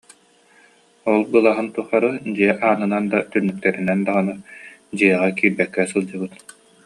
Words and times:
Ол 1.11 1.21
былаһын 1.31 1.67
тухары 1.75 2.09
дьиэ 2.35 2.51
аанынан 2.67 3.05
да, 3.11 3.19
түннүктэринэн 3.31 3.99
даҕаны 4.07 4.33
дьиэҕэ 4.97 5.29
киирбэккэ 5.37 5.81
сылдьыбыт 5.91 6.33